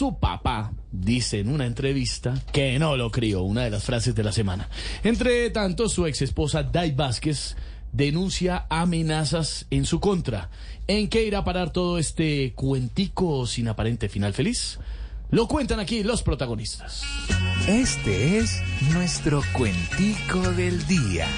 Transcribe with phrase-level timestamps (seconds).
[0.00, 4.24] Su papá dice en una entrevista que no lo crió, una de las frases de
[4.24, 4.70] la semana.
[5.04, 7.54] Entre tanto, su ex esposa Dai Vázquez
[7.92, 10.48] denuncia amenazas en su contra.
[10.86, 14.78] ¿En qué irá a parar todo este cuentico sin aparente final feliz?
[15.30, 17.02] Lo cuentan aquí los protagonistas.
[17.68, 18.62] Este es
[18.94, 21.28] nuestro cuentico del día.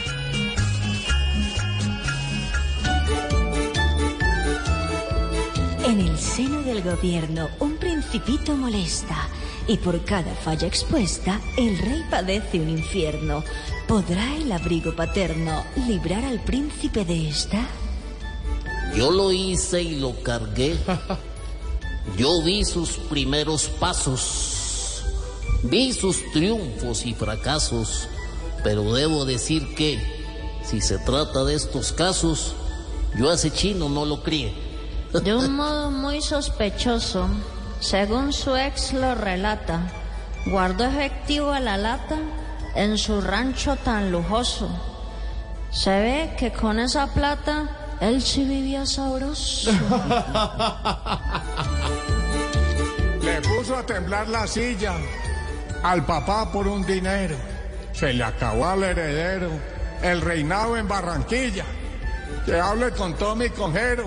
[5.85, 7.72] En el seno del gobierno, un
[8.03, 9.29] principito molesta,
[9.69, 13.45] y por cada falla expuesta, el rey padece un infierno.
[13.87, 17.65] ¿Podrá el abrigo paterno librar al príncipe de esta?
[18.97, 20.77] Yo lo hice y lo cargué.
[22.17, 25.05] Yo vi sus primeros pasos,
[25.63, 28.09] vi sus triunfos y fracasos,
[28.65, 30.01] pero debo decir que,
[30.65, 32.55] si se trata de estos casos,
[33.17, 34.53] yo a ese chino no lo crié.
[35.13, 37.29] De un modo muy sospechoso,
[37.83, 39.81] según su ex lo relata,
[40.47, 42.17] guardó efectivo a la lata
[42.77, 44.71] en su rancho tan lujoso.
[45.73, 49.73] Se ve que con esa plata él sí vivía sabroso.
[53.21, 54.95] Le puso a temblar la silla
[55.83, 57.35] al papá por un dinero.
[57.93, 59.51] Se le acabó al heredero
[60.03, 61.65] el reinado en Barranquilla.
[62.47, 64.07] Que hable con Tommy Cojero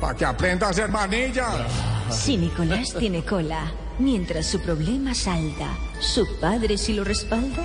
[0.00, 1.66] para que aprenda a hacer manilla.
[2.14, 7.64] Si Nicolás tiene cola, mientras su problema salda, ¿su padre sí lo respalda?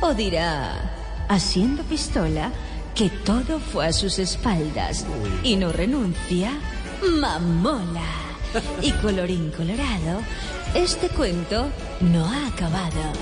[0.00, 2.50] ¿O dirá, haciendo pistola,
[2.94, 5.04] que todo fue a sus espaldas
[5.42, 6.52] y no renuncia?
[7.20, 8.08] ¡Mamola!
[8.82, 10.22] Y colorín colorado,
[10.74, 13.12] este cuento no ha acabado.